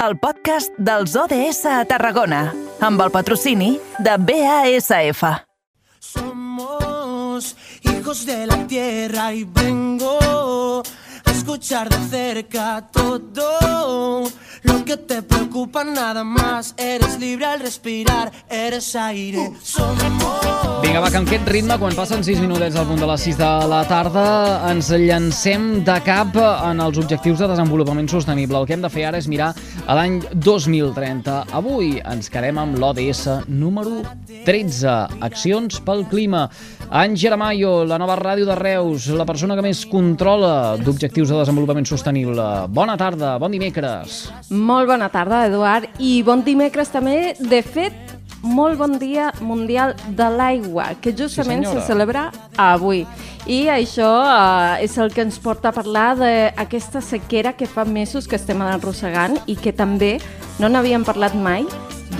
el 0.00 0.16
podcast 0.16 0.72
dels 0.80 1.12
ODS 1.18 1.66
a 1.68 1.82
Tarragona, 1.84 2.54
amb 2.80 3.02
el 3.04 3.10
patrocini 3.12 3.74
de 4.00 4.14
BASF. 4.16 5.22
Somos 6.00 7.54
hijos 7.82 8.24
de 8.24 8.46
la 8.46 8.66
tierra 8.66 9.34
y 9.34 9.44
vengo 9.44 10.82
escuchar 11.50 11.88
de 11.88 11.96
cerca 12.08 12.88
todo 12.92 14.22
lo 14.62 14.84
que 14.84 14.96
te 14.96 15.20
preocupa 15.20 15.82
nada 15.82 16.22
más. 16.22 16.74
Eres 16.76 17.18
libre 17.18 17.46
al 17.46 17.58
respirar, 17.58 18.30
eres 18.48 18.94
aire. 18.94 19.50
Somos. 19.60 19.98
Vinga, 20.80 21.00
va, 21.02 21.10
que 21.10 21.18
amb 21.18 21.28
aquest 21.28 21.48
ritme, 21.50 21.74
quan 21.76 21.96
passen 21.98 22.22
6 22.24 22.38
minutets 22.40 22.78
al 22.78 22.86
punt 22.88 23.02
de 23.02 23.08
les 23.10 23.24
6 23.26 23.36
de 23.40 23.48
la 23.68 23.80
tarda, 23.88 24.22
ens 24.70 24.92
llancem 24.94 25.82
de 25.84 25.96
cap 26.06 26.38
en 26.40 26.80
els 26.80 27.00
objectius 27.02 27.42
de 27.42 27.50
desenvolupament 27.50 28.08
sostenible. 28.08 28.56
El 28.62 28.68
que 28.68 28.78
hem 28.78 28.86
de 28.86 28.92
fer 28.92 29.08
ara 29.10 29.18
és 29.18 29.28
mirar 29.28 29.50
a 29.86 29.98
l'any 29.98 30.20
2030. 30.32 31.36
Avui 31.58 31.96
ens 32.00 32.30
quedem 32.32 32.62
amb 32.62 32.78
l'ODS 32.78 33.26
número 33.50 34.04
13, 34.46 34.94
Accions 35.26 35.82
pel 35.84 36.06
Clima. 36.08 36.46
Àngel 36.90 37.36
Amayo, 37.36 37.84
la 37.86 38.00
nova 38.02 38.16
ràdio 38.18 38.42
de 38.48 38.54
Reus, 38.58 39.04
la 39.14 39.22
persona 39.22 39.54
que 39.54 39.62
més 39.62 39.84
controla 39.86 40.74
d'objectius 40.74 41.30
de 41.30 41.36
desenvolupament 41.38 41.86
sostenible. 41.86 42.46
Bona 42.74 42.96
tarda, 42.98 43.36
bon 43.38 43.52
dimecres. 43.54 44.24
Molt 44.50 44.90
bona 44.90 45.06
tarda, 45.08 45.44
Eduard, 45.46 45.86
i 46.02 46.16
bon 46.26 46.42
dimecres 46.42 46.90
també. 46.90 47.36
De 47.38 47.60
fet, 47.62 48.16
molt 48.42 48.74
bon 48.80 48.96
dia 48.98 49.28
mundial 49.38 49.94
de 50.18 50.26
l'aigua, 50.34 50.88
que 51.00 51.12
justament 51.14 51.62
Sí, 51.68 51.76
se 51.76 51.84
celebra 51.86 52.32
avui. 52.58 53.04
I 53.46 53.60
això 53.70 54.10
eh, 54.26 54.82
és 54.88 54.98
el 54.98 55.14
que 55.14 55.22
ens 55.22 55.38
porta 55.38 55.70
a 55.70 55.76
parlar 55.76 56.16
d'aquesta 56.18 56.98
sequera 57.00 57.54
que 57.54 57.70
fa 57.70 57.86
mesos 57.86 58.26
que 58.26 58.34
estem 58.34 58.66
arrossegant 58.66 59.38
i 59.46 59.54
que 59.54 59.70
també 59.70 60.16
no 60.58 60.66
n'havíem 60.66 61.06
parlat 61.06 61.38
mai 61.38 61.68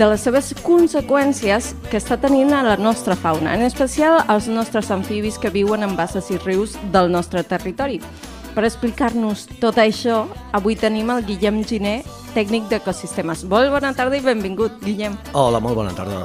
de 0.01 0.07
les 0.09 0.23
seves 0.25 0.47
conseqüències 0.65 1.75
que 1.91 1.99
està 1.99 2.15
tenint 2.17 2.55
a 2.57 2.63
la 2.65 2.73
nostra 2.81 3.13
fauna, 3.13 3.51
en 3.53 3.61
especial 3.61 4.23
als 4.33 4.47
nostres 4.49 4.89
amfibis 4.89 5.37
que 5.37 5.51
viuen 5.53 5.85
en 5.85 5.93
basses 5.93 6.31
i 6.33 6.39
rius 6.41 6.73
del 6.93 7.11
nostre 7.13 7.43
territori. 7.45 7.99
Per 8.55 8.63
explicar-nos 8.65 9.43
tot 9.61 9.77
això, 9.77 10.23
avui 10.57 10.73
tenim 10.73 11.11
el 11.13 11.21
Guillem 11.27 11.59
Giner, 11.69 11.99
tècnic 12.33 12.65
d'ecosistemes. 12.71 13.43
Molt 13.51 13.69
bona 13.69 13.91
tarda 13.93 14.17
i 14.17 14.25
benvingut, 14.25 14.79
Guillem. 14.81 15.19
Hola, 15.37 15.61
molt 15.61 15.77
bona 15.77 15.93
tarda. 15.93 16.23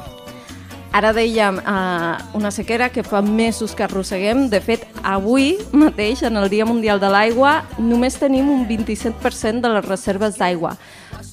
Ara 0.96 1.10
dèiem 1.12 1.58
eh, 1.60 2.14
una 2.38 2.48
sequera 2.48 2.88
que 2.88 3.04
fa 3.04 3.20
mesos 3.20 3.74
que 3.76 3.84
arrosseguem. 3.84 4.46
De 4.48 4.62
fet, 4.64 4.86
avui 5.04 5.58
mateix, 5.76 6.22
en 6.24 6.40
el 6.40 6.48
Dia 6.48 6.64
Mundial 6.64 7.02
de 7.02 7.12
l'Aigua, 7.12 7.58
només 7.76 8.16
tenim 8.16 8.48
un 8.48 8.64
27% 8.64 9.60
de 9.60 9.74
les 9.74 9.84
reserves 9.84 10.40
d'aigua. 10.40 10.78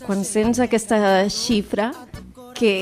Quan 0.03 0.28
sents 0.28 0.59
aquesta 0.59 1.00
xifra, 1.31 1.94
què, 2.56 2.73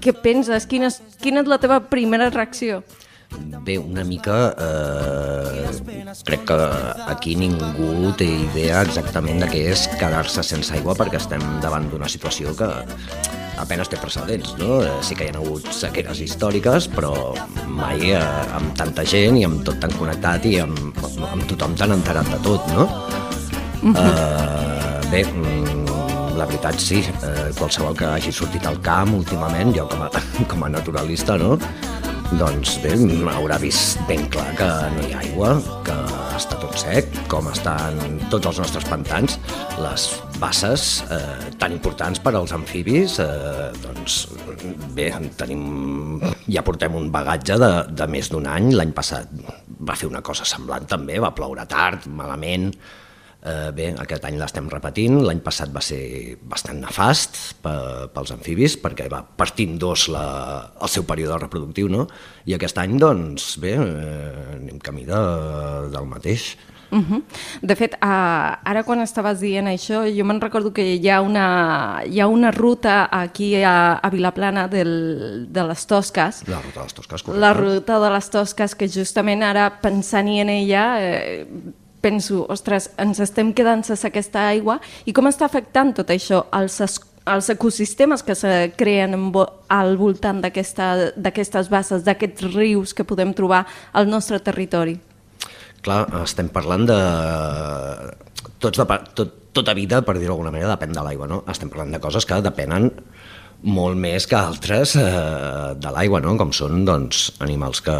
què 0.00 0.14
penses? 0.24 0.68
Quina 0.70 0.90
és, 0.92 1.00
quina 1.22 1.42
és 1.44 1.50
la 1.50 1.58
teva 1.62 1.80
primera 1.90 2.30
reacció? 2.30 2.82
Bé, 3.64 3.78
una 3.78 4.04
mica... 4.04 4.54
Eh, 4.58 5.70
crec 6.24 6.44
que 6.46 6.56
aquí 7.10 7.34
ningú 7.36 8.12
té 8.18 8.28
idea 8.44 8.84
exactament 8.86 9.42
de 9.42 9.48
què 9.50 9.64
és 9.72 9.88
quedar-se 9.98 10.44
sense 10.46 10.74
aigua 10.76 10.94
perquè 10.98 11.18
estem 11.18 11.42
davant 11.64 11.88
d'una 11.90 12.08
situació 12.08 12.54
que 12.54 12.68
apenes 13.60 13.90
té 13.90 13.98
precedents, 14.00 14.54
no? 14.60 14.78
Eh, 14.84 14.92
Sí 15.04 15.16
que 15.18 15.26
hi 15.26 15.32
ha 15.32 15.40
hagut 15.40 15.66
sequeres 15.74 16.20
històriques, 16.22 16.88
però 16.94 17.12
mai 17.66 18.12
eh, 18.14 18.22
amb 18.54 18.76
tanta 18.78 19.04
gent 19.08 19.40
i 19.40 19.44
amb 19.48 19.64
tot 19.66 19.80
tan 19.82 19.94
connectat 19.98 20.46
i 20.50 20.58
amb, 20.62 21.00
amb 21.30 21.48
tothom 21.50 21.74
tan 21.80 21.96
enterat 21.96 22.30
de 22.30 22.40
tot, 22.46 22.70
no? 22.76 22.86
Eh, 23.84 25.00
bé, 25.10 25.24
mm, 25.26 25.83
la 26.44 26.50
veritat 26.50 26.76
sí, 26.76 26.98
eh, 27.00 27.48
qualsevol 27.56 27.94
que 27.96 28.04
hagi 28.04 28.32
sortit 28.34 28.66
al 28.68 28.76
camp 28.84 29.14
últimament, 29.16 29.70
jo 29.72 29.86
com 29.88 30.02
a, 30.04 30.10
com 30.50 30.64
a 30.66 30.68
naturalista, 30.68 31.38
no? 31.40 31.56
doncs 32.36 32.74
bé, 32.82 32.96
haurà 33.32 33.56
vist 33.62 34.00
ben 34.08 34.26
clar 34.32 34.50
que 34.58 34.66
no 34.92 35.04
hi 35.06 35.14
ha 35.14 35.20
aigua, 35.22 35.52
que 35.86 35.94
està 36.36 36.58
tot 36.60 36.74
sec, 36.76 37.08
com 37.32 37.46
estan 37.48 37.96
tots 38.32 38.50
els 38.50 38.60
nostres 38.60 38.84
pantans, 38.90 39.38
les 39.80 40.04
basses 40.42 40.88
eh, 41.14 41.52
tan 41.60 41.72
importants 41.72 42.20
per 42.20 42.34
als 42.34 42.52
amfibis, 42.52 43.16
eh, 43.24 43.70
doncs 43.84 44.18
bé, 44.96 45.08
en 45.14 45.30
tenim, 45.38 46.18
ja 46.44 46.64
portem 46.66 46.98
un 46.98 47.08
bagatge 47.14 47.56
de, 47.62 47.70
de 47.88 48.10
més 48.10 48.28
d'un 48.34 48.50
any, 48.50 48.74
l'any 48.74 48.92
passat 48.92 49.32
va 49.80 49.96
fer 49.96 50.10
una 50.10 50.24
cosa 50.26 50.44
semblant 50.48 50.84
també, 50.90 51.16
va 51.22 51.32
ploure 51.36 51.64
tard, 51.70 52.10
malament, 52.20 52.68
Eh, 53.44 53.70
bé, 53.76 53.90
aquest 54.00 54.24
any 54.24 54.38
l'estem 54.40 54.70
repetint, 54.72 55.18
l'any 55.20 55.42
passat 55.44 55.68
va 55.68 55.82
ser 55.84 56.00
bastant 56.48 56.78
nefast 56.80 57.58
pe, 57.60 57.72
pels 58.14 58.32
amfibis 58.32 58.78
perquè 58.80 59.04
va 59.12 59.20
partint 59.20 59.74
dos 59.76 60.06
la, 60.08 60.22
el 60.80 60.88
seu 60.88 61.04
període 61.04 61.36
reproductiu, 61.42 61.90
no? 61.92 62.06
I 62.48 62.56
aquest 62.56 62.80
any, 62.80 62.94
doncs, 63.02 63.58
bé, 63.60 63.74
eh, 63.76 64.54
anem 64.54 64.78
camí 64.80 65.04
de, 65.04 65.20
del 65.92 66.08
mateix. 66.08 66.54
Uh 66.94 67.04
-huh. 67.04 67.22
De 67.60 67.76
fet, 67.76 67.94
uh, 68.00 68.56
ara 68.64 68.82
quan 68.84 69.00
estaves 69.00 69.40
dient 69.40 69.66
això, 69.66 70.04
jo 70.08 70.24
me'n 70.24 70.40
recordo 70.40 70.72
que 70.72 70.94
hi 70.94 71.08
ha 71.10 71.20
una, 71.20 72.02
hi 72.06 72.20
ha 72.20 72.26
una 72.26 72.50
ruta 72.50 73.08
aquí 73.10 73.62
a, 73.62 73.98
a 74.00 74.10
Vilaplana 74.10 74.68
del, 74.68 75.52
de 75.52 75.62
les 75.64 75.86
Tosques, 75.86 76.44
La 76.48 76.62
ruta 76.62 76.80
dels 76.80 76.94
Tosques, 76.94 77.22
correcte. 77.22 77.40
la 77.40 77.52
ruta 77.52 77.98
de 77.98 78.10
les 78.10 78.30
Tosques, 78.30 78.74
que 78.74 78.88
justament 78.88 79.42
ara 79.42 79.80
pensant-hi 79.82 80.40
en 80.40 80.48
ella, 80.48 80.84
eh, 81.00 81.46
penso, 82.04 82.44
ostres, 82.52 82.90
ens 83.00 83.20
estem 83.24 83.54
quedant 83.56 83.84
sense 83.86 84.04
aquesta 84.06 84.44
aigua, 84.50 84.78
i 85.08 85.14
com 85.16 85.30
està 85.30 85.48
afectant 85.48 85.94
tot 85.96 86.12
això 86.12 86.44
als, 86.52 86.76
es, 86.84 86.98
als 87.24 87.48
ecosistemes 87.54 88.24
que 88.26 88.36
se 88.36 88.52
creen 88.76 89.16
al 89.72 89.96
voltant 90.00 90.42
d'aquestes 90.44 91.70
basses, 91.72 92.04
d'aquests 92.04 92.50
rius 92.52 92.92
que 92.92 93.08
podem 93.08 93.32
trobar 93.36 93.64
al 93.92 94.10
nostre 94.10 94.42
territori? 94.44 94.98
Clar, 95.84 96.04
estem 96.22 96.48
parlant 96.52 96.86
de... 96.88 97.00
Tots 98.60 98.80
de... 98.80 99.00
Tot, 99.16 99.40
tota 99.54 99.74
vida, 99.76 100.00
per 100.02 100.16
dir-ho 100.18 100.32
d'alguna 100.32 100.50
manera, 100.50 100.72
depèn 100.74 100.96
de 100.96 101.02
l'aigua, 101.06 101.28
no? 101.30 101.44
Estem 101.50 101.70
parlant 101.70 101.92
de 101.94 102.00
coses 102.02 102.26
que 102.26 102.40
depenen 102.42 102.88
molt 103.64 103.96
més 103.96 104.26
que 104.28 104.36
altres 104.36 104.94
eh, 105.00 105.72
de 105.80 105.92
l'aigua, 105.94 106.20
no? 106.24 106.34
com 106.40 106.52
són 106.52 106.84
doncs, 106.84 107.30
animals 107.44 107.80
que 107.84 107.94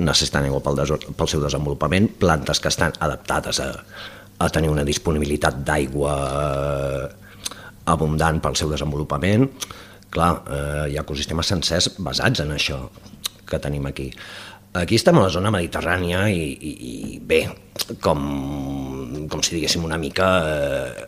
necessiten 0.00 0.48
aigua 0.48 0.62
pel, 0.64 0.80
pel 1.18 1.30
seu 1.30 1.42
desenvolupament, 1.44 2.08
plantes 2.20 2.62
que 2.64 2.72
estan 2.72 2.96
adaptades 3.04 3.60
a, 3.60 3.68
a 4.38 4.48
tenir 4.54 4.72
una 4.72 4.86
disponibilitat 4.88 5.60
d'aigua 5.66 6.14
eh, 6.28 7.04
abundant 7.92 8.40
pel 8.44 8.56
seu 8.56 8.72
desenvolupament. 8.72 9.48
Clar, 10.14 10.32
eh, 10.48 10.84
hi 10.92 10.96
ha 10.96 11.04
ecosistemes 11.04 11.52
sencers 11.52 11.92
basats 12.00 12.44
en 12.44 12.54
això 12.56 12.80
que 13.48 13.60
tenim 13.60 13.86
aquí. 13.88 14.08
Aquí 14.78 14.96
estem 14.96 15.16
a 15.16 15.24
la 15.24 15.32
zona 15.32 15.52
mediterrània 15.52 16.26
i, 16.32 16.48
i, 16.54 16.72
i 16.88 17.20
bé, 17.20 17.42
com, 18.04 18.24
com 19.28 19.44
si 19.44 19.56
diguéssim 19.56 19.84
una 19.84 20.00
mica 20.00 20.28
eh, 20.48 21.06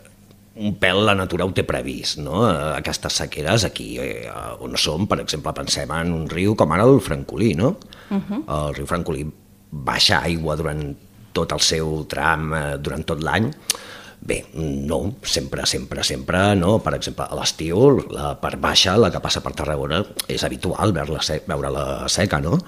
un 0.60 0.74
pèl 0.80 1.02
la 1.08 1.16
natura 1.16 1.46
ho 1.48 1.52
té 1.56 1.64
previst, 1.66 2.20
no? 2.20 2.44
Eh, 2.48 2.56
Aquestes 2.78 3.20
sequeres 3.22 3.64
aquí 3.68 3.94
eh, 4.02 4.30
on 4.60 4.76
som, 4.80 5.06
per 5.10 5.20
exemple, 5.24 5.54
pensem 5.56 5.90
en 5.96 6.12
un 6.16 6.26
riu 6.30 6.56
com 6.58 6.72
ara 6.76 6.86
el 6.88 7.00
Francolí, 7.04 7.54
no? 7.56 7.76
Uh 8.10 8.18
-huh. 8.18 8.42
El 8.58 8.74
riu 8.74 8.86
Francolí 8.86 9.26
baixa 9.70 10.20
aigua 10.22 10.56
durant 10.56 10.96
tot 11.32 11.52
el 11.52 11.60
seu 11.60 12.04
tram, 12.08 12.52
eh, 12.54 12.78
durant 12.78 13.06
tot 13.06 13.22
l'any, 13.22 13.50
Bé, 14.20 14.44
no, 14.52 15.16
sempre, 15.22 15.64
sempre, 15.64 16.04
sempre, 16.04 16.54
no. 16.54 16.78
Per 16.84 16.92
exemple, 16.94 17.24
a 17.24 17.34
l'estiu, 17.38 18.04
la 18.12 18.34
part 18.40 18.60
baixa, 18.60 18.98
la 19.00 19.10
que 19.10 19.20
passa 19.20 19.40
per 19.40 19.54
Tarragona, 19.56 20.02
és 20.28 20.44
habitual 20.44 20.92
veure-la 20.92 21.40
veure 21.46 21.70
-la 21.70 22.08
seca, 22.08 22.38
no? 22.38 22.58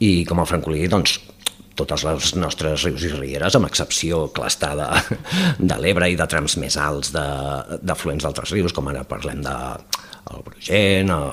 I 0.00 0.24
com 0.26 0.40
a 0.40 0.44
francolí, 0.44 0.86
doncs, 0.88 1.18
totes 1.78 2.04
les 2.04 2.34
nostres 2.36 2.84
rius 2.84 3.06
i 3.08 3.12
rieres, 3.14 3.56
amb 3.56 3.68
excepció 3.68 4.26
clar 4.34 4.50
està 4.52 4.72
de, 4.78 4.88
de 5.58 5.78
l'Ebre 5.80 6.10
i 6.12 6.16
de 6.18 6.26
trams 6.28 6.56
més 6.60 6.76
alts 6.76 7.12
de- 7.14 7.78
d'afluents 7.82 8.24
d'altres 8.24 8.52
rius, 8.54 8.74
com 8.76 8.88
ara 8.92 9.04
parlem 9.08 9.42
de 9.44 9.56
el 10.32 10.42
Brugent, 10.46 11.10
el, 11.10 11.24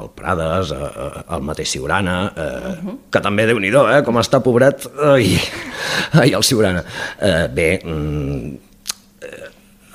el 0.00 0.06
Prades, 0.16 0.70
el, 0.72 1.42
mateix 1.44 1.72
Siurana, 1.74 2.32
eh, 2.36 2.44
uh 2.44 2.76
-huh. 2.84 2.98
que 3.10 3.20
també, 3.20 3.46
déu 3.46 3.58
nhi 3.58 3.68
eh, 3.68 4.02
com 4.04 4.16
està 4.16 4.40
pobret, 4.40 4.86
ai, 5.02 5.38
ai 6.20 6.32
el 6.32 6.44
Siurana. 6.44 6.84
Eh, 7.20 7.48
bé, 7.48 7.80
mm, 7.84 8.56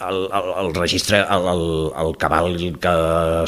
el, 0.09 0.29
el, 0.33 0.65
el 0.65 0.73
registre, 0.75 1.19
el, 1.19 1.47
el, 1.47 1.91
el 2.05 2.17
cabal 2.17 2.57
que 2.81 2.93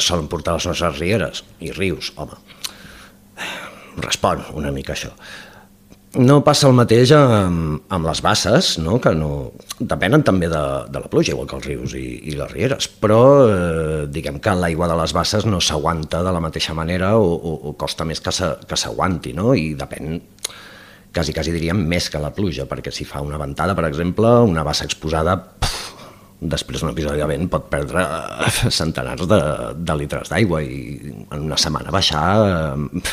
solen 0.00 0.28
portar 0.28 0.54
les 0.54 0.66
nostres 0.66 0.98
rieres 0.98 1.44
i 1.60 1.72
rius, 1.72 2.12
home, 2.16 2.38
respon 3.96 4.44
una 4.54 4.70
mica 4.70 4.94
això. 4.94 5.10
No 6.14 6.36
passa 6.46 6.68
el 6.68 6.76
mateix 6.78 7.10
amb, 7.16 7.80
amb 7.90 8.06
les 8.06 8.20
basses, 8.22 8.74
no? 8.78 9.00
que 9.02 9.10
no, 9.18 9.50
depenen 9.80 10.22
també 10.22 10.46
de, 10.52 10.62
de 10.86 11.00
la 11.02 11.08
pluja, 11.10 11.32
igual 11.32 11.48
que 11.50 11.56
els 11.58 11.66
rius 11.66 11.94
i, 11.98 12.04
i 12.30 12.36
les 12.38 12.52
rieres, 12.52 12.86
però 13.02 13.18
eh, 13.48 14.04
diguem 14.14 14.38
que 14.42 14.54
l'aigua 14.54 14.86
de 14.90 14.98
les 15.00 15.14
basses 15.16 15.46
no 15.48 15.58
s'aguanta 15.58 16.22
de 16.22 16.34
la 16.36 16.42
mateixa 16.44 16.76
manera 16.76 17.16
o, 17.18 17.32
o, 17.34 17.54
o 17.70 17.72
costa 17.80 18.06
més 18.06 18.22
que 18.22 18.30
s'aguanti, 18.78 19.34
no? 19.34 19.56
i 19.58 19.72
depèn 19.78 20.20
quasi, 21.14 21.34
quasi 21.34 21.54
diríem 21.54 21.82
més 21.90 22.06
que 22.10 22.22
la 22.22 22.30
pluja, 22.36 22.68
perquè 22.70 22.94
si 22.94 23.06
fa 23.08 23.22
una 23.24 23.40
ventada, 23.40 23.74
per 23.74 23.88
exemple, 23.88 24.30
una 24.46 24.62
bassa 24.66 24.86
exposada 24.86 25.34
pff, 25.34 25.82
després 26.44 26.82
un 26.84 26.92
episodi 26.92 27.22
de 27.22 27.28
vent 27.30 27.50
pot 27.50 27.66
perdre 27.72 28.04
centenars 28.78 29.26
de, 29.30 29.40
de 29.74 29.98
litres 29.98 30.30
d'aigua 30.30 30.62
i 30.62 31.10
en 31.24 31.46
una 31.48 31.58
setmana 31.58 31.94
baixar 31.94 32.24
eh, 32.44 33.04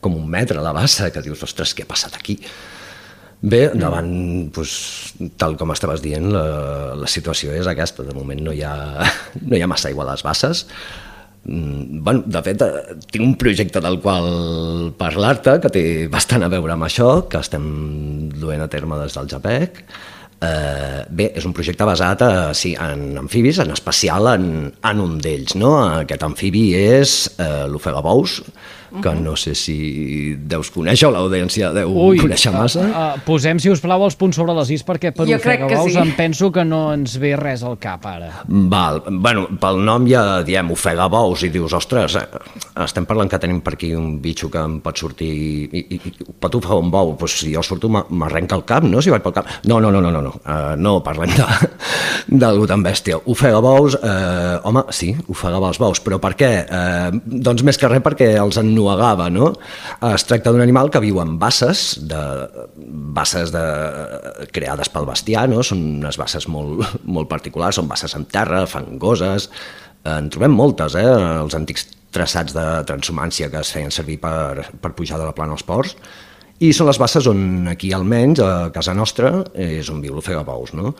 com 0.00 0.16
un 0.16 0.26
metre 0.30 0.60
a 0.60 0.64
la 0.64 0.74
bassa, 0.76 1.10
que 1.10 1.24
dius, 1.24 1.44
ostres, 1.46 1.74
què 1.76 1.86
ha 1.86 1.92
passat 1.92 2.18
aquí? 2.18 2.38
Bé, 3.46 3.66
davant, 3.76 4.08
doncs, 4.54 4.76
tal 5.38 5.58
com 5.60 5.70
estaves 5.74 6.00
dient, 6.02 6.30
la, 6.32 6.44
la 6.96 7.08
situació 7.10 7.52
és 7.54 7.68
aquesta. 7.68 8.06
De 8.06 8.14
moment 8.16 8.40
no 8.42 8.54
hi 8.54 8.62
ha, 8.64 8.76
no 9.48 9.56
hi 9.56 9.62
ha 9.62 9.70
massa 9.70 9.90
aigua 9.90 10.06
a 10.06 10.12
les 10.14 10.24
basses. 10.24 10.64
Mm, 11.46 12.02
bueno, 12.02 12.24
de 12.26 12.42
fet, 12.42 12.62
eh, 12.64 12.96
tinc 13.12 13.22
un 13.22 13.36
projecte 13.38 13.82
del 13.84 14.00
qual 14.02 14.94
parlar-te 14.98 15.60
que 15.62 15.70
té 15.70 15.84
bastant 16.10 16.42
a 16.42 16.50
veure 16.50 16.74
amb 16.74 16.88
això, 16.88 17.10
que 17.30 17.38
estem 17.44 17.66
duent 18.34 18.64
a 18.64 18.70
terme 18.72 18.98
des 19.04 19.14
del 19.14 19.28
JAPEC. 19.30 19.84
Eh, 20.46 21.04
bé, 21.08 21.30
és 21.38 21.46
un 21.48 21.54
projecte 21.56 21.86
basat 21.88 22.24
eh, 22.26 22.32
sí, 22.56 22.74
en 22.76 23.20
amfibis, 23.22 23.60
en 23.62 23.70
especial 23.72 24.32
en, 24.34 24.48
en 24.90 25.04
un 25.04 25.20
d'ells. 25.22 25.54
No? 25.60 25.76
Aquest 26.02 26.26
amfibi 26.26 26.66
és 26.76 27.14
eh, 27.38 27.64
l'ofegabous, 27.70 28.40
que 29.02 29.14
no 29.18 29.34
sé 29.38 29.54
si 29.58 30.34
deus 30.36 30.70
conèixer 30.74 31.08
o 31.08 31.12
l'audiència 31.14 31.72
deu 31.76 31.92
Ui, 31.92 32.20
conèixer 32.20 32.52
massa. 32.54 32.84
Uh, 32.84 32.92
uh, 32.92 33.24
posem, 33.26 33.60
si 33.62 33.70
us 33.72 33.82
plau, 33.82 34.04
els 34.06 34.16
punts 34.18 34.38
sobre 34.38 34.54
les 34.58 34.72
is, 34.76 34.84
perquè 34.86 35.12
per 35.16 35.26
jo 35.28 35.38
ofegabous 35.38 35.92
sí. 35.94 36.00
em 36.00 36.12
penso 36.18 36.50
que 36.54 36.64
no 36.66 36.82
ens 36.94 37.16
ve 37.22 37.34
res 37.38 37.64
al 37.66 37.78
cap 37.82 38.06
ara. 38.08 38.30
Val, 38.46 39.02
bueno, 39.08 39.46
pel 39.60 39.82
nom 39.86 40.06
ja 40.10 40.24
diem 40.46 40.70
ofegabous 40.74 41.46
i 41.46 41.52
dius, 41.54 41.74
ostres, 41.76 42.18
eh, 42.20 42.42
estem 42.84 43.08
parlant 43.08 43.30
que 43.32 43.40
tenim 43.42 43.62
per 43.64 43.76
aquí 43.76 43.92
un 43.96 44.16
bitxo 44.22 44.50
que 44.52 44.62
em 44.62 44.78
pot 44.84 44.98
sortir 45.00 45.30
i, 45.30 45.82
i, 45.82 46.00
i 46.10 46.14
pot 46.40 46.58
ofegar 46.60 46.80
un 46.82 46.92
bou, 46.92 47.14
pues, 47.18 47.38
si 47.40 47.52
jo 47.54 47.64
surto 47.66 47.90
m'arrenca 47.90 48.58
el 48.58 48.64
cap, 48.68 48.86
no? 48.86 49.02
Si 49.02 49.12
vaig 49.12 49.24
pel 49.24 49.36
cap. 49.36 49.50
No, 49.68 49.80
no, 49.82 49.90
no, 49.94 50.00
no, 50.04 50.12
no, 50.14 50.22
no, 50.28 50.34
uh, 50.44 50.74
no 50.78 50.98
parlem 51.06 51.32
de, 51.36 51.46
d'algú 52.42 52.66
tan 52.70 52.84
bèstia. 52.84 53.18
Ofegabous, 53.32 53.98
eh, 54.02 54.58
home, 54.66 54.84
sí, 54.94 55.12
ofegava 55.32 55.70
els 55.72 55.80
bous, 55.82 56.00
però 56.04 56.20
per 56.22 56.34
què? 56.38 56.50
Eh, 56.64 57.20
doncs 57.26 57.64
més 57.66 57.78
que 57.80 57.90
res 57.90 58.04
perquè 58.04 58.32
els 58.40 58.58
han 58.60 58.72
nuagava, 58.76 59.30
no? 59.32 59.50
Es 60.12 60.26
tracta 60.28 60.52
d'un 60.52 60.62
animal 60.64 60.92
que 60.92 61.02
viu 61.02 61.18
en 61.22 61.34
basses, 61.40 61.86
de, 62.10 62.20
basses 63.16 63.52
de, 63.54 63.64
creades 64.54 64.92
pel 64.92 65.08
bestiar, 65.08 65.46
no? 65.50 65.64
Són 65.66 65.82
unes 66.02 66.20
basses 66.20 66.48
molt, 66.52 66.84
molt 67.08 67.30
particulars, 67.32 67.80
són 67.80 67.88
basses 67.90 68.14
en 68.18 68.28
terra, 68.30 68.66
fangoses, 68.70 69.50
en 70.06 70.30
trobem 70.30 70.54
moltes, 70.54 70.94
eh? 71.00 71.08
Els 71.42 71.56
antics 71.58 71.88
traçats 72.14 72.54
de 72.56 72.64
transhumància 72.88 73.50
que 73.52 73.60
es 73.60 73.72
feien 73.74 73.92
servir 73.92 74.20
per, 74.22 74.68
per 74.80 74.94
pujar 74.96 75.18
de 75.20 75.26
la 75.28 75.34
plana 75.36 75.56
als 75.56 75.66
ports, 75.66 75.96
i 76.64 76.72
són 76.72 76.88
les 76.88 76.98
basses 77.00 77.26
on 77.28 77.68
aquí 77.68 77.90
almenys, 77.92 78.40
a 78.40 78.70
casa 78.72 78.94
nostra, 78.96 79.32
és 79.52 79.90
on 79.92 80.00
viu 80.04 80.16
l'ofegabous, 80.16 80.72
no? 80.76 80.94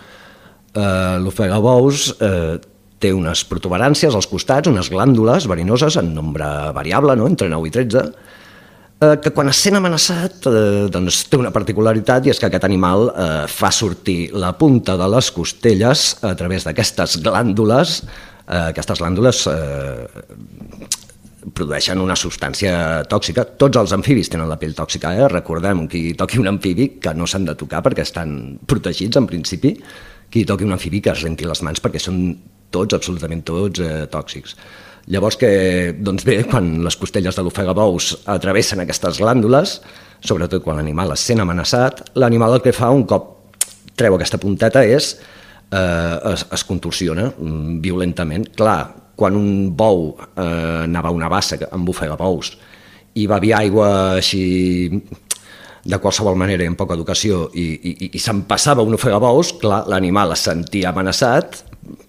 Uh, 0.76 1.16
l'ofegabous 1.24 2.10
uh, 2.20 2.58
té 3.02 3.12
unes 3.12 3.44
protuberàncies 3.48 4.14
als 4.16 4.28
costats, 4.30 4.70
unes 4.70 4.90
glàndules 4.92 5.48
verinoses 5.50 5.98
en 6.00 6.14
nombre 6.16 6.46
variable, 6.76 7.16
no? 7.18 7.28
entre 7.28 7.48
9 7.52 7.68
i 7.68 7.74
13, 7.74 8.04
eh, 9.00 9.16
que 9.22 9.32
quan 9.36 9.52
es 9.52 9.60
sent 9.60 9.76
amenaçat 9.76 10.48
eh, 10.48 10.86
doncs 10.92 11.24
té 11.30 11.40
una 11.40 11.52
particularitat 11.54 12.26
i 12.26 12.32
és 12.32 12.40
que 12.40 12.48
aquest 12.48 12.64
animal 12.68 13.10
eh, 13.10 13.44
fa 13.52 13.72
sortir 13.74 14.32
la 14.32 14.54
punta 14.56 14.96
de 14.96 15.10
les 15.12 15.30
costelles 15.36 16.08
a 16.24 16.34
través 16.38 16.64
d'aquestes 16.68 17.20
glàndules, 17.24 18.00
eh, 18.46 18.64
aquestes 18.70 19.04
glàndules 19.04 19.44
eh, 19.52 20.06
produeixen 21.54 22.00
una 22.02 22.16
substància 22.18 23.04
tòxica. 23.10 23.44
Tots 23.60 23.78
els 23.78 23.92
amfibis 23.94 24.32
tenen 24.32 24.48
la 24.50 24.58
pell 24.58 24.74
tòxica, 24.74 25.12
eh? 25.14 25.28
recordem, 25.30 25.84
qui 25.90 26.08
toqui 26.18 26.40
un 26.42 26.50
amfibi 26.50 26.94
que 27.02 27.14
no 27.14 27.28
s'han 27.28 27.46
de 27.46 27.54
tocar 27.58 27.84
perquè 27.84 28.02
estan 28.02 28.58
protegits 28.66 29.20
en 29.20 29.28
principi, 29.30 29.76
qui 30.32 30.44
toqui 30.48 30.66
un 30.66 30.74
amfibi 30.74 31.04
que 31.04 31.12
es 31.12 31.22
renti 31.22 31.46
les 31.46 31.62
mans 31.62 31.82
perquè 31.82 32.02
són 32.02 32.22
tots, 32.70 32.96
absolutament 32.96 33.44
tots, 33.46 33.80
eh, 33.80 34.06
tòxics. 34.12 34.56
Llavors 35.12 35.38
que, 35.38 35.94
doncs 36.02 36.26
bé, 36.26 36.40
quan 36.50 36.82
les 36.82 36.96
costelles 36.98 37.36
de 37.36 37.44
l'ofegabous 37.46 38.10
atravessen 38.26 38.82
aquestes 38.82 39.20
glàndules, 39.22 39.78
sobretot 40.20 40.64
quan 40.64 40.80
l'animal 40.80 41.14
es 41.14 41.22
sent 41.28 41.40
amenaçat, 41.40 42.02
l'animal 42.18 42.56
el 42.56 42.64
que 42.64 42.74
fa 42.74 42.90
un 42.90 43.06
cop 43.06 43.54
treu 43.96 44.16
aquesta 44.16 44.40
punteta 44.42 44.82
és 44.84 45.14
eh, 45.70 46.32
es, 46.32 46.46
es 46.52 46.64
contorsiona 46.66 47.30
mm, 47.30 47.78
violentament. 47.84 48.48
Clar, 48.58 48.80
quan 49.16 49.38
un 49.38 49.70
bou 49.76 50.10
eh, 50.12 50.84
anava 50.84 51.10
a 51.10 51.16
una 51.16 51.30
bassa 51.32 51.58
amb 51.70 51.88
ofegabous 51.88 52.52
i 53.16 53.24
va 53.24 53.38
bevia 53.40 53.62
aigua 53.62 53.88
així 54.18 54.90
de 55.86 55.98
qualsevol 56.02 56.36
manera 56.36 56.64
i 56.64 56.68
amb 56.68 56.76
poca 56.78 56.96
educació 56.98 57.46
i, 57.54 57.66
i, 57.78 58.10
i 58.18 58.20
se'n 58.20 58.42
passava 58.50 58.84
un 58.84 58.96
ofegabous, 58.98 59.54
clar, 59.62 59.84
l'animal 59.88 60.34
es 60.34 60.42
sentia 60.48 60.90
amenaçat, 60.90 61.62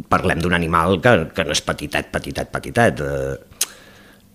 parlem 0.10 0.42
d'un 0.44 0.56
animal 0.58 1.00
que, 1.04 1.14
que 1.36 1.46
no 1.48 1.56
és 1.56 1.64
petitet, 1.66 2.12
petitet, 2.14 2.52
petitet. 2.54 3.02
Eh, 3.02 3.58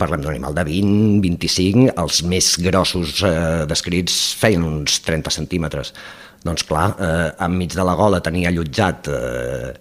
parlem 0.02 0.22
d'un 0.22 0.32
animal 0.32 0.56
de 0.56 0.64
20, 0.66 1.20
25, 1.22 1.86
els 2.02 2.22
més 2.26 2.50
grossos 2.62 3.22
eh, 3.26 3.62
descrits 3.70 4.18
feien 4.40 4.64
uns 4.66 5.00
30 5.06 5.32
centímetres. 5.34 5.94
Doncs 6.42 6.66
clar, 6.66 6.90
eh, 6.98 7.30
enmig 7.46 7.74
de 7.76 7.86
la 7.86 7.94
gola 7.98 8.22
tenia 8.24 8.50
allotjat 8.50 9.10
eh, 9.12 9.72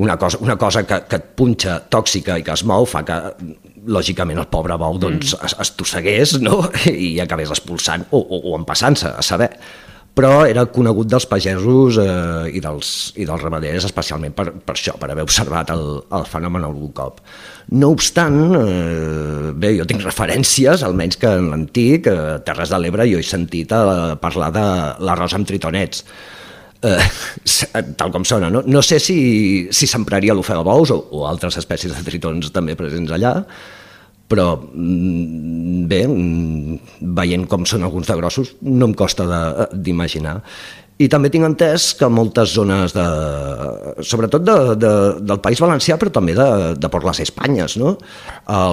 una 0.00 0.16
cosa, 0.16 0.38
una 0.40 0.56
cosa 0.56 0.86
que, 0.86 1.02
que 1.08 1.18
et 1.20 1.28
punxa 1.36 1.76
tòxica 1.92 2.38
i 2.40 2.44
que 2.44 2.54
es 2.56 2.64
mou 2.64 2.86
fa 2.88 3.02
que 3.04 3.16
lògicament 3.90 4.40
el 4.40 4.48
pobre 4.52 4.76
bou 4.80 4.96
doncs, 5.00 5.34
mm. 5.34 5.46
es, 5.48 5.54
es 5.64 5.72
tossegués 5.76 6.34
no? 6.40 6.62
i 7.08 7.18
acabés 7.20 7.52
expulsant 7.52 8.06
o, 8.10 8.20
o, 8.20 8.40
o 8.50 8.56
empassant-se, 8.58 9.12
a 9.12 9.24
saber 9.24 9.50
però 10.16 10.44
era 10.48 10.64
conegut 10.68 11.08
dels 11.10 11.26
pagesos 11.30 11.98
eh, 12.02 12.50
i, 12.56 12.60
dels, 12.62 12.90
i 13.20 13.26
dels 13.28 13.42
ramaders 13.44 13.86
especialment 13.86 14.34
per, 14.36 14.48
per 14.52 14.74
això, 14.74 14.96
per 15.00 15.10
haver 15.12 15.24
observat 15.26 15.70
el, 15.74 15.84
el 16.16 16.26
fenomen 16.28 16.66
algun 16.66 16.90
cop. 16.96 17.20
No 17.78 17.92
obstant, 17.94 18.40
eh, 18.58 19.52
bé, 19.54 19.72
jo 19.78 19.86
tinc 19.88 20.02
referències, 20.04 20.82
almenys 20.86 21.20
que 21.20 21.30
en 21.38 21.48
l'antic, 21.52 22.10
eh, 22.10 22.36
Terres 22.46 22.74
de 22.74 22.82
l'Ebre, 22.82 23.06
jo 23.10 23.22
he 23.22 23.26
sentit 23.26 23.72
eh, 23.76 24.12
parlar 24.20 24.50
de 24.56 24.66
l'arròs 25.06 25.36
amb 25.38 25.48
tritonets, 25.48 26.04
eh, 26.82 26.98
tal 28.00 28.10
com 28.10 28.26
sona. 28.26 28.50
No, 28.50 28.64
no 28.66 28.82
sé 28.82 28.98
si 28.98 29.20
s'empraria 29.70 30.34
si 30.34 30.40
l'ofegabous 30.40 30.96
o, 30.96 30.98
o 31.14 31.28
altres 31.30 31.60
espècies 31.62 31.94
de 31.94 32.06
tritons 32.06 32.50
també 32.54 32.74
presents 32.78 33.14
allà, 33.14 33.38
però 34.30 34.52
mm, 34.56 35.86
bé, 35.90 36.04
mm, 36.06 36.76
veient 37.18 37.48
com 37.50 37.66
són 37.66 37.86
alguns 37.86 38.10
de 38.10 38.18
grossos, 38.20 38.54
no 38.62 38.90
em 38.90 38.94
costa 38.94 39.26
d'imaginar. 39.74 40.38
I 41.00 41.06
també 41.08 41.30
tinc 41.32 41.46
entès 41.46 41.94
que 41.96 42.10
moltes 42.12 42.52
zones, 42.52 42.92
de, 42.92 43.04
sobretot 44.04 44.42
de, 44.44 44.56
de, 44.76 44.90
del 45.24 45.40
País 45.40 45.62
Valencià, 45.62 45.96
però 45.96 46.12
també 46.12 46.34
de, 46.36 46.48
de 46.76 46.90
por 46.92 47.06
les 47.08 47.22
Espanyes, 47.24 47.78
no? 47.80 47.94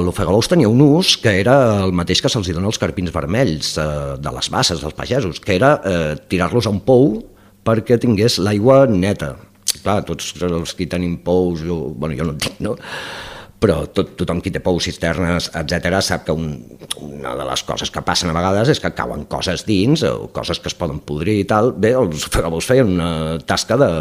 l'ofegabous 0.03 0.51
tenia 0.51 0.67
un 0.67 0.83
ús 0.83 1.13
que 1.23 1.37
era 1.39 1.55
el 1.85 1.95
mateix 1.95 2.19
que 2.21 2.31
se'ls 2.31 2.51
dona 2.51 2.67
als 2.67 2.81
carpins 2.83 3.15
vermells 3.15 3.77
eh, 3.79 3.87
de 4.19 4.35
les 4.35 4.51
basses 4.51 4.83
dels 4.83 4.97
pagesos, 4.97 5.39
que 5.39 5.55
era 5.55 5.77
eh, 5.79 6.17
tirar-los 6.27 6.67
a 6.67 6.75
un 6.75 6.83
pou 6.83 7.13
perquè 7.67 7.95
tingués 8.03 8.41
l'aigua 8.43 8.83
neta. 8.91 9.37
Clar, 9.79 10.01
tots 10.07 10.33
els 10.43 10.75
que 10.75 10.87
tenim 10.89 11.15
pous, 11.23 11.63
jo, 11.63 11.79
bueno, 11.95 12.19
jo 12.19 12.27
no 12.27 12.35
en 12.35 12.43
tinc, 12.43 12.59
no? 12.63 12.75
Però 13.61 13.79
tot, 13.89 14.13
tothom 14.19 14.39
qui 14.43 14.51
té 14.53 14.61
pous, 14.61 14.85
cisternes, 14.85 15.49
etc 15.57 15.97
sap 16.05 16.27
que 16.27 16.35
un, 16.35 16.51
una 17.01 17.33
de 17.39 17.47
les 17.49 17.63
coses 17.65 17.89
que 17.93 18.03
passen 18.05 18.29
a 18.29 18.35
vegades 18.37 18.69
és 18.75 18.81
que 18.83 18.93
cauen 18.93 19.25
coses 19.29 19.65
dins 19.65 20.03
o 20.05 20.29
coses 20.33 20.61
que 20.61 20.69
es 20.69 20.77
poden 20.77 20.99
podrir 21.01 21.39
i 21.41 21.47
tal. 21.49 21.73
Bé, 21.73 21.95
els 21.97 22.27
fregadors 22.29 22.69
feien 22.69 22.93
una 22.97 23.39
tasca 23.49 23.79
de, 23.81 23.91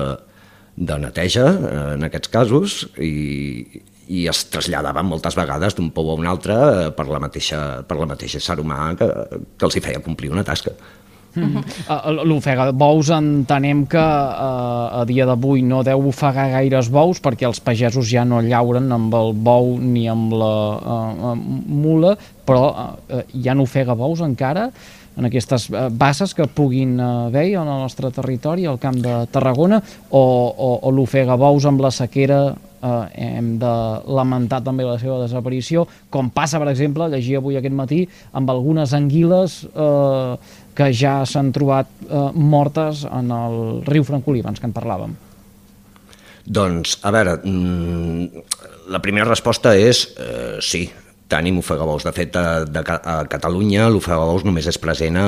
de 0.76 0.98
neteja 1.00 1.46
eh, 1.48 1.76
en 1.96 2.08
aquests 2.08 2.32
casos 2.32 2.82
i, 3.00 3.80
i 4.12 4.26
es 4.28 4.44
traslladaven 4.52 5.08
moltes 5.08 5.38
vegades 5.38 5.78
d'un 5.78 5.88
pou 5.94 6.12
a 6.12 6.18
un 6.20 6.28
altre 6.28 6.56
eh, 6.56 6.90
per 6.96 7.08
la 7.08 7.22
mateixa, 7.22 7.62
per 7.88 7.96
la 7.96 8.10
mateixa 8.12 8.42
ser 8.44 8.60
humà 8.60 8.92
que, 8.98 9.08
que 9.56 9.68
els 9.68 9.78
hi 9.78 9.84
feia 9.88 10.04
complir 10.04 10.34
una 10.34 10.44
tasca. 10.44 10.76
Mm 11.36 11.56
-hmm. 11.56 12.24
L'ofega 12.28 12.72
bous 12.72 13.10
entenem 13.10 13.86
que 13.86 13.98
uh, 13.98 15.00
a 15.00 15.04
dia 15.06 15.26
d'avui 15.26 15.62
no 15.62 15.82
deu 15.82 16.08
ofegar 16.08 16.50
gaires 16.50 16.88
bous 16.90 17.20
perquè 17.20 17.46
els 17.46 17.60
pagesos 17.60 18.08
ja 18.10 18.24
no 18.24 18.40
llauren 18.40 18.92
amb 18.92 19.14
el 19.14 19.32
bou 19.34 19.78
ni 19.78 20.08
amb 20.08 20.32
la 20.32 21.34
mula, 21.66 22.16
però 22.46 22.94
hi 23.34 23.48
ha 23.48 23.54
ofega 23.60 23.94
bous 23.94 24.20
encara 24.20 24.70
en 25.16 25.28
aquestes 25.28 25.68
basses 25.96 26.34
que 26.36 26.46
puguin 26.46 26.98
haver 27.00 27.48
en 27.54 27.66
el 27.66 27.82
nostre 27.84 28.10
territori, 28.12 28.66
al 28.66 28.78
camp 28.78 28.98
de 29.02 29.18
Tarragona, 29.32 29.80
o, 30.10 30.22
o, 30.22 30.70
o 30.82 30.92
l'ofega 30.92 31.38
bous 31.40 31.64
amb 31.68 31.80
la 31.84 31.92
sequera 31.94 32.40
eh, 32.86 33.06
hem 33.26 33.56
de 33.60 33.72
lamentar 34.18 34.62
també 34.64 34.86
la 34.86 34.98
seva 35.00 35.18
desaparició, 35.22 35.86
com 36.12 36.30
passa, 36.34 36.60
per 36.62 36.70
exemple, 36.72 37.08
llegia 37.12 37.40
avui 37.40 37.58
aquest 37.58 37.76
matí, 37.76 38.02
amb 38.36 38.50
algunes 38.52 38.94
anguiles 38.96 39.62
eh, 39.72 40.36
que 40.76 40.90
ja 40.92 41.18
s'han 41.26 41.52
trobat 41.56 41.88
eh, 42.04 42.26
mortes 42.34 43.06
en 43.08 43.32
el 43.32 43.58
riu 43.88 44.04
Francolí, 44.04 44.44
abans 44.44 44.60
que 44.60 44.68
en 44.68 44.76
parlàvem? 44.76 45.16
Doncs, 46.46 47.00
a 47.02 47.10
veure, 47.10 47.40
mm, 47.42 48.44
la 48.94 49.02
primera 49.02 49.26
resposta 49.26 49.74
és 49.74 50.04
eh, 50.14 50.58
sí, 50.62 50.84
tenim 51.28 51.58
ofegabous. 51.58 52.06
De 52.06 52.12
fet, 52.14 52.36
a, 52.38 52.64
de, 52.64 52.82
a 52.82 53.16
Catalunya 53.30 53.88
l'ofegabous 53.90 54.46
només 54.46 54.66
és 54.70 54.78
present 54.82 55.18
a, 55.20 55.26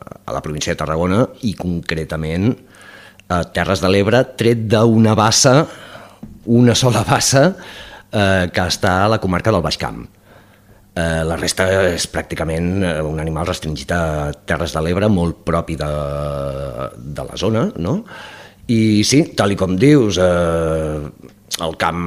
a 0.00 0.36
la 0.36 0.42
província 0.44 0.74
de 0.74 0.80
Tarragona 0.80 1.24
i 1.44 1.54
concretament 1.58 2.54
a 3.28 3.42
Terres 3.50 3.82
de 3.82 3.90
l'Ebre, 3.90 4.22
tret 4.38 4.68
d'una 4.70 5.16
bassa 5.18 5.66
una 6.46 6.74
sola 6.74 7.02
bassa 7.02 7.48
eh, 7.50 8.46
que 8.52 8.66
està 8.66 9.02
a 9.04 9.10
la 9.10 9.18
comarca 9.22 9.52
del 9.52 9.64
Baix 9.64 9.78
Camp. 9.80 10.04
Eh, 10.96 11.22
la 11.28 11.36
resta 11.36 11.66
és 11.90 12.06
pràcticament 12.08 12.70
eh, 12.80 12.96
un 13.04 13.20
animal 13.20 13.48
restringit 13.50 13.92
a 13.92 14.32
Terres 14.48 14.72
de 14.76 14.82
l'Ebre, 14.84 15.10
molt 15.12 15.42
propi 15.44 15.76
de, 15.76 15.90
de 16.96 17.26
la 17.26 17.36
zona, 17.36 17.66
no? 17.82 17.98
I 18.72 19.04
sí, 19.06 19.22
tal 19.38 19.52
i 19.54 19.58
com 19.58 19.76
dius, 19.78 20.18
eh, 20.22 21.34
el 21.62 21.76
camp, 21.80 22.00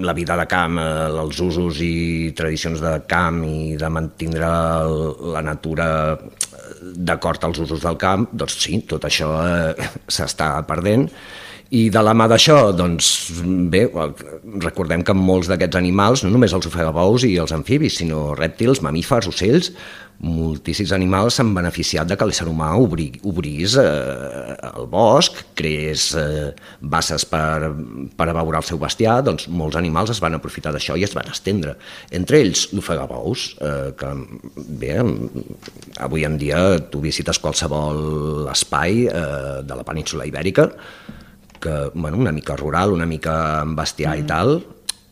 la 0.00 0.14
vida 0.16 0.36
de 0.38 0.46
camp, 0.48 0.78
eh, 0.80 1.08
els 1.22 1.40
usos 1.44 1.80
i 1.84 2.32
tradicions 2.36 2.80
de 2.80 2.94
camp 3.10 3.42
i 3.44 3.76
de 3.76 3.90
mantindre 3.92 4.50
la 5.34 5.42
natura 5.44 5.88
d'acord 6.80 7.44
als 7.44 7.58
usos 7.64 7.82
del 7.82 7.98
camp, 8.00 8.28
doncs 8.32 8.56
sí, 8.62 8.80
tot 8.88 9.04
això 9.08 9.32
eh, 9.42 9.90
s'està 10.18 10.54
perdent. 10.68 11.10
I 11.74 11.88
de 11.90 11.98
la 12.04 12.12
mà 12.14 12.28
d'això, 12.30 12.70
doncs 12.78 13.06
bé, 13.72 13.88
recordem 14.62 15.02
que 15.02 15.14
molts 15.18 15.48
d'aquests 15.50 15.78
animals, 15.80 16.22
no 16.22 16.30
només 16.30 16.54
els 16.54 16.68
ofegabous 16.68 17.24
i 17.26 17.32
els 17.42 17.54
amfibis, 17.56 17.96
sinó 17.98 18.36
rèptils, 18.38 18.84
mamífers, 18.86 19.26
ocells, 19.32 19.72
moltíssims 20.22 20.94
animals 20.96 21.36
s'han 21.36 21.50
beneficiat 21.56 22.08
de 22.08 22.16
que 22.16 22.28
l'ésser 22.28 22.46
humà 22.48 22.70
obri, 22.80 23.08
obrís 23.28 23.74
eh, 23.82 24.54
el 24.70 24.86
bosc, 24.92 25.42
creés 25.58 26.06
eh, 26.16 26.54
basses 26.80 27.26
per, 27.28 27.72
per 28.16 28.28
abeurar 28.30 28.62
el 28.62 28.68
seu 28.70 28.80
bestiar, 28.80 29.18
doncs 29.26 29.48
molts 29.50 29.76
animals 29.76 30.14
es 30.14 30.22
van 30.22 30.38
aprofitar 30.38 30.72
d'això 30.72 30.96
i 30.96 31.04
es 31.04 31.18
van 31.18 31.28
estendre. 31.34 31.74
Entre 32.16 32.40
ells 32.46 32.68
l'ofegabous, 32.72 33.50
eh, 33.58 33.92
que 33.98 34.14
bé, 34.80 34.96
avui 36.06 36.24
en 36.24 36.38
dia 36.40 36.62
tu 36.94 37.02
visites 37.04 37.42
qualsevol 37.42 38.48
espai 38.54 39.04
eh, 39.10 39.62
de 39.66 39.76
la 39.82 39.84
península 39.84 40.30
ibèrica, 40.30 40.70
que, 41.60 41.90
bueno, 41.94 42.16
una 42.16 42.32
mica 42.32 42.56
rural, 42.56 42.92
una 42.92 43.06
mica 43.06 43.36
amb 43.62 43.78
bestiar 43.78 44.16
mm. 44.16 44.24
i 44.24 44.26
tal, 44.26 44.56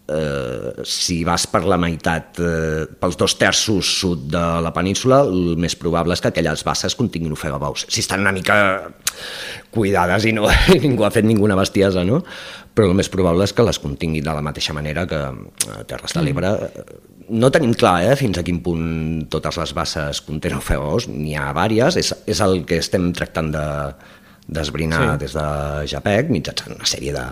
eh, 0.09 0.83
si 0.85 1.23
vas 1.25 1.47
per 1.49 1.65
la 1.69 1.79
meitat, 1.81 2.39
eh, 2.41 2.85
pels 3.01 3.17
dos 3.17 3.37
terços 3.41 3.95
sud 4.01 4.27
de 4.33 4.43
la 4.63 4.73
península, 4.73 5.23
el 5.25 5.57
més 5.61 5.77
probable 5.77 6.15
és 6.15 6.21
que 6.21 6.31
aquelles 6.33 6.65
basses 6.65 6.97
continguin 6.99 7.33
ofegabous. 7.33 7.87
Si 7.89 8.05
estan 8.05 8.21
una 8.21 8.33
mica 8.33 8.91
cuidades 9.71 10.27
i 10.27 10.35
no 10.37 10.49
ningú 10.85 11.05
ha 11.05 11.13
fet 11.15 11.27
ninguna 11.27 11.57
bestiesa, 11.59 12.05
no? 12.05 12.23
Però 12.75 12.91
el 12.91 12.99
més 12.99 13.09
probable 13.09 13.47
és 13.47 13.55
que 13.55 13.65
les 13.67 13.79
contingui 13.79 14.21
de 14.21 14.35
la 14.35 14.43
mateixa 14.43 14.75
manera 14.75 15.07
que 15.07 15.21
a 15.25 15.85
Terres 15.87 16.15
de 16.15 16.23
l'Ebre. 16.23 16.51
Mm. 16.51 17.03
No 17.41 17.49
tenim 17.49 17.73
clar 17.73 18.03
eh, 18.05 18.17
fins 18.21 18.37
a 18.37 18.45
quin 18.45 18.59
punt 18.61 19.29
totes 19.33 19.57
les 19.57 19.73
basses 19.73 20.21
contenen 20.27 20.61
ofegabous, 20.61 21.09
n'hi 21.09 21.39
ha 21.39 21.53
vàries, 21.57 21.97
és, 21.97 22.13
és 22.29 22.43
el 22.45 22.65
que 22.69 22.83
estem 22.83 23.09
tractant 23.17 23.49
de 23.55 23.65
d'esbrinar 24.47 25.05
sí. 25.15 25.19
des 25.25 25.37
de 25.37 25.47
JAPEC 25.95 26.33
mitjançant 26.33 26.75
una 26.77 26.89
sèrie 26.89 27.15
de, 27.17 27.27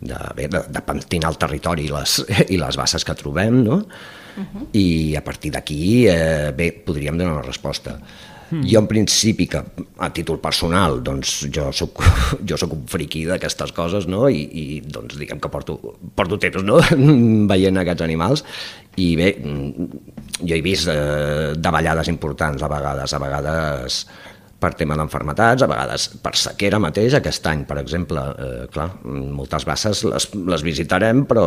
de, 0.00 0.18
bé, 0.36 0.48
de, 0.52 0.64
de 0.68 0.82
pentinar 0.86 1.32
el 1.32 1.38
territori 1.40 1.86
i 1.88 1.92
les, 1.92 2.16
i 2.48 2.58
les 2.60 2.80
basses 2.80 3.04
que 3.06 3.16
trobem, 3.16 3.62
no? 3.64 3.82
Uh 4.36 4.44
-huh. 4.44 4.66
I 4.72 5.16
a 5.16 5.22
partir 5.24 5.52
d'aquí, 5.52 6.06
eh, 6.08 6.52
bé, 6.56 6.72
podríem 6.72 7.18
donar 7.18 7.32
una 7.34 7.42
resposta. 7.42 7.98
Mm. 8.50 8.66
Jo, 8.66 8.80
en 8.80 8.86
principi, 8.86 9.46
que 9.46 9.62
a 9.98 10.08
títol 10.12 10.40
personal, 10.40 11.02
doncs, 11.02 11.46
jo 11.54 11.70
soc, 11.72 12.02
jo 12.48 12.56
soc 12.58 12.72
un 12.74 12.82
friqui 12.90 13.24
d'aquestes 13.24 13.72
coses, 13.72 14.08
no? 14.10 14.28
I, 14.28 14.42
I, 14.42 14.80
doncs, 14.80 15.18
diguem 15.20 15.38
que 15.38 15.48
porto, 15.48 15.78
porto 16.14 16.38
temps, 16.38 16.64
no?, 16.66 16.80
veient 17.52 17.78
aquests 17.78 18.02
animals. 18.02 18.44
I 18.96 19.14
bé, 19.16 19.30
jo 20.42 20.54
he 20.56 20.62
vist 20.62 20.90
eh, 20.90 21.54
davallades 21.56 22.08
importants 22.08 22.62
a 22.62 22.68
vegades, 22.68 23.14
a 23.14 23.18
vegades 23.22 24.06
per 24.60 24.74
tema 24.78 24.96
d'enfermetats, 24.98 25.64
a 25.64 25.68
vegades 25.70 26.06
per 26.22 26.34
sequera 26.38 26.80
mateix. 26.82 27.16
Aquest 27.16 27.46
any, 27.50 27.64
per 27.68 27.78
exemple, 27.80 28.22
eh, 28.36 28.66
clar, 28.72 28.88
moltes 29.04 29.64
basses 29.68 30.04
les, 30.04 30.28
les 30.52 30.64
visitarem, 30.66 31.24
però 31.28 31.44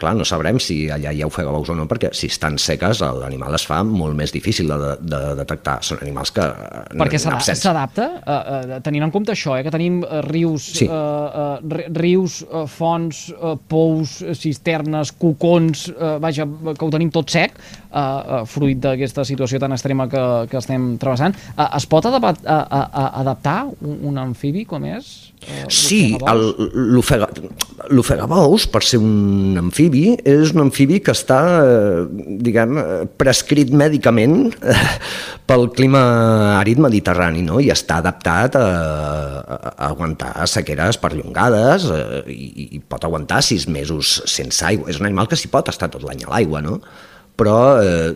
clar, 0.00 0.14
no 0.18 0.26
sabrem 0.28 0.60
si 0.62 0.82
allà 0.92 1.14
hi 1.14 1.22
ha 1.24 1.28
ofegabous 1.30 1.72
o 1.72 1.78
no, 1.78 1.86
perquè 1.90 2.12
si 2.16 2.28
estan 2.30 2.58
seques 2.60 3.00
l'animal 3.00 3.56
es 3.56 3.64
fa 3.68 3.80
molt 3.86 4.16
més 4.18 4.34
difícil 4.34 4.70
de, 4.70 4.94
de 5.00 5.20
detectar. 5.40 5.78
Són 5.86 6.02
animals 6.04 6.34
que... 6.36 6.46
Perquè 7.00 7.20
s'adapta, 7.20 8.08
uh, 8.20 8.36
uh, 8.76 8.78
tenint 8.84 9.08
en 9.08 9.14
compte 9.14 9.34
això, 9.34 9.56
eh, 9.56 9.64
que 9.66 9.72
tenim 9.72 10.00
uh, 10.04 10.20
rius, 10.28 10.68
sí. 10.80 10.88
uh, 10.90 11.58
rius 11.96 12.40
fonts, 12.70 13.26
pous, 13.70 14.18
cisternes, 14.36 15.14
cocons, 15.20 15.88
uh, 15.94 16.18
vaja, 16.22 16.46
que 16.74 16.86
ho 16.86 16.92
tenim 16.92 17.12
tot 17.14 17.32
sec, 17.32 17.56
uh, 17.90 18.40
uh, 18.40 18.42
fruit 18.48 18.78
d'aquesta 18.80 19.24
situació 19.28 19.60
tan 19.62 19.74
extrema 19.76 20.08
que, 20.10 20.22
que 20.50 20.58
estem 20.60 20.96
travessant, 21.02 21.36
uh, 21.56 21.68
es 21.76 21.86
pot 21.90 22.06
adaptar 22.06 22.36
a, 22.44 22.60
a, 22.62 22.84
a 22.86 23.04
adaptar 23.24 23.58
un, 23.80 23.98
un 24.12 24.22
amfibi 24.22 24.64
com 24.68 24.86
és? 24.88 25.30
Eh, 25.40 25.64
sí, 25.72 26.18
l'ofegabous, 27.88 28.66
per 28.68 28.82
ser 28.84 28.98
un 29.00 29.56
amfibi, 29.56 30.12
és 30.28 30.52
un 30.52 30.66
amfibi 30.66 30.98
que 31.00 31.14
està, 31.16 31.38
eh, 31.64 32.04
diguem, 32.44 32.76
prescrit 33.20 33.72
mèdicament 33.72 34.52
eh, 34.60 34.76
pel 35.48 35.70
clima 35.76 36.02
àrid 36.58 36.82
mediterrani, 36.84 37.40
no? 37.46 37.56
i 37.56 37.70
està 37.72 38.02
adaptat 38.04 38.58
a, 38.60 38.66
a 39.48 39.88
aguantar 39.88 40.44
sequeres 40.50 41.00
perllongades 41.00 41.88
eh, 41.88 42.20
i, 42.28 42.68
i 42.76 42.78
pot 42.84 43.08
aguantar 43.08 43.40
sis 43.46 43.64
mesos 43.68 44.20
sense 44.28 44.60
aigua. 44.66 44.92
És 44.92 45.00
un 45.00 45.08
animal 45.08 45.30
que 45.30 45.40
s'hi 45.40 45.48
pot 45.52 45.72
estar 45.72 45.88
tot 45.88 46.04
l'any 46.04 46.28
a 46.28 46.34
l'aigua, 46.34 46.60
no? 46.64 46.82
Però 47.40 47.80
eh, 47.80 48.12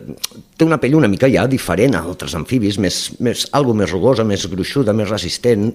té 0.55 0.67
una 0.67 0.77
pell 0.81 0.97
una 0.99 1.09
mica 1.09 1.29
ja 1.31 1.47
diferent 1.49 1.97
a 1.97 2.03
altres 2.05 2.35
amfibis, 2.37 2.77
més, 2.81 2.99
més, 3.25 3.47
algo 3.57 3.73
més 3.77 3.89
rugosa, 3.89 4.25
més 4.27 4.45
gruixuda, 4.51 4.93
més 4.93 5.09
resistent. 5.09 5.71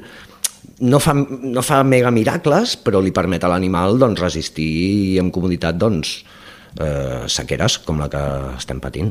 No 0.87 1.01
fa, 1.03 1.17
no 1.17 1.65
fa 1.67 1.81
mega 1.85 2.13
miracles, 2.15 2.77
però 2.81 3.03
li 3.03 3.15
permet 3.17 3.45
a 3.45 3.51
l'animal 3.53 3.99
doncs, 4.01 4.23
resistir 4.23 5.19
amb 5.21 5.35
comoditat 5.35 5.81
doncs, 5.81 6.21
eh, 6.79 7.27
sequeres 7.27 7.81
com 7.85 7.99
la 8.01 8.09
que 8.13 8.23
estem 8.61 8.81
patint. 8.81 9.11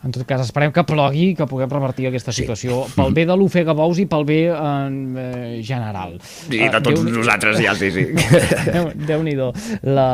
En 0.00 0.14
tot 0.14 0.24
cas, 0.24 0.40
esperem 0.40 0.70
que 0.72 0.80
plogui, 0.88 1.34
que 1.36 1.44
puguem 1.44 1.68
revertir 1.68 2.06
aquesta 2.08 2.32
situació 2.32 2.86
sí. 2.88 2.94
pel 2.96 3.10
bé 3.12 3.26
de 3.28 3.34
l'ofega 3.36 3.74
bous 3.76 3.98
i 4.00 4.06
pel 4.08 4.24
bé 4.24 4.38
en 4.48 4.94
eh, 5.20 5.58
general. 5.66 6.14
Sí, 6.24 6.56
de 6.56 6.70
uh, 6.70 6.80
tots 6.80 7.02
Déu 7.04 7.18
nosaltres 7.18 7.60
ja, 7.60 7.74
sí, 7.76 7.90
sí. 7.92 8.06
Déu-n'hi-do. 9.10 9.50
La, 9.84 10.06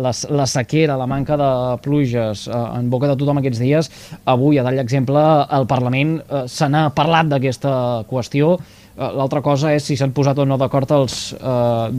la, 0.00 0.14
la 0.40 0.46
sequera, 0.48 0.96
la 0.96 1.08
manca 1.10 1.36
de 1.36 1.50
pluges 1.84 2.46
uh, 2.48 2.70
en 2.78 2.88
boca 2.88 3.10
de 3.12 3.18
tothom 3.20 3.42
aquests 3.42 3.60
dies. 3.60 3.92
Avui, 4.32 4.56
a 4.56 4.64
tall 4.64 4.80
d'exemple, 4.80 5.26
al 5.58 5.68
Parlament 5.68 6.16
uh, 6.22 6.46
se 6.48 6.70
n'ha 6.72 6.86
parlat 6.96 7.28
d'aquesta 7.34 7.74
qüestió. 8.08 8.54
Uh, 8.56 9.10
L'altra 9.20 9.44
cosa 9.44 9.74
és 9.76 9.84
si 9.84 10.00
s'han 10.00 10.16
posat 10.16 10.40
o 10.40 10.48
no 10.48 10.56
d'acord 10.56 10.88
els 10.96 11.34
uh, 11.36 11.92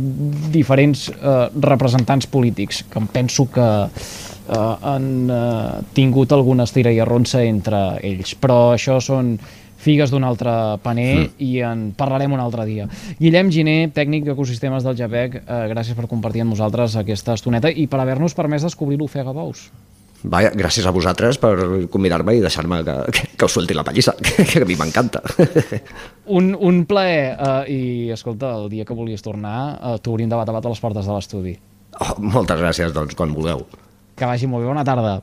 diferents 0.49 1.11
uh, 1.13 1.51
representants 1.61 2.25
polítics, 2.25 2.87
que 2.89 3.03
em 3.03 3.11
penso 3.21 3.45
que 3.53 3.69
eh, 4.47 4.89
han 4.91 5.29
eh, 5.29 5.83
tingut 5.97 6.33
alguna 6.35 6.65
estira 6.69 6.93
i 6.93 6.99
arronsa 7.03 7.43
entre 7.45 7.85
ells. 8.03 8.35
Però 8.39 8.73
això 8.73 8.99
són 9.03 9.35
figues 9.85 10.09
d'un 10.09 10.25
altre 10.25 10.51
paner 10.83 11.11
mm. 11.15 11.33
i 11.45 11.51
en 11.65 11.87
parlarem 11.97 12.33
un 12.33 12.41
altre 12.41 12.65
dia. 12.67 12.87
Guillem 13.19 13.51
Giner, 13.53 13.79
tècnic 13.95 14.25
d'ecosistemes 14.25 14.85
del 14.85 14.97
JAPEC, 14.97 15.41
eh, 15.43 15.65
gràcies 15.73 15.97
per 15.97 16.09
compartir 16.11 16.45
amb 16.45 16.55
nosaltres 16.55 16.97
aquesta 17.01 17.37
estoneta 17.37 17.69
i 17.69 17.85
per 17.91 18.01
haver-nos 18.01 18.37
permès 18.37 18.65
descobrir 18.65 18.97
l'ofega 19.01 19.35
bous. 19.35 19.69
Vaja, 20.25 20.49
gràcies 20.57 20.85
a 20.87 20.93
vosaltres 20.95 21.37
per 21.37 21.53
convidar-me 21.93 22.33
i 22.33 22.41
deixar-me 22.41 22.79
que, 22.87 22.95
que, 23.13 23.27
que 23.37 23.45
us 23.45 23.53
suelti 23.53 23.75
la 23.77 23.83
pallissa, 23.85 24.15
que, 24.25 24.45
que 24.49 24.63
a 24.63 24.65
mi 24.65 24.77
m'encanta. 24.79 25.21
un, 26.37 26.55
un 26.57 26.81
plaer, 26.89 27.35
uh, 27.35 27.61
i 27.69 28.09
escolta, 28.15 28.55
el 28.57 28.71
dia 28.73 28.87
que 28.87 28.97
vulguis 28.97 29.21
tornar, 29.25 29.57
uh, 29.75 29.97
t'obrim 30.01 30.31
de 30.31 30.39
bat 30.39 30.49
a 30.49 30.55
bat 30.55 30.65
a 30.65 30.73
les 30.73 30.81
portes 30.81 31.05
de 31.05 31.13
l'estudi. 31.13 31.55
Oh, 32.01 32.15
moltes 32.19 32.57
gràcies, 32.59 32.95
doncs, 32.95 33.13
quan 33.15 33.35
vulgueu. 33.35 33.61
Que 34.15 34.27
vagi 34.27 34.48
molt 34.48 34.63
bé, 34.63 34.69
bona 34.72 34.86
tarda. 34.88 35.17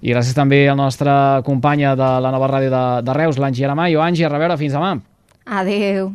I 0.00 0.12
gràcies 0.12 0.36
també 0.36 0.62
al 0.70 0.78
nostre 0.78 1.10
companya 1.46 1.94
de 1.98 2.10
la 2.22 2.30
nova 2.32 2.48
ràdio 2.50 2.70
de, 2.72 2.84
de 3.04 3.16
Reus, 3.16 3.40
l'Angi 3.42 3.66
Aramayo. 3.66 4.00
Angi, 4.04 4.24
a 4.24 4.30
reveure, 4.32 4.56
fins 4.60 4.76
demà. 4.76 4.94
Adeu. 5.46 6.12